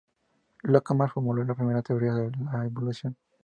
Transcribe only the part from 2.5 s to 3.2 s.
la evolución.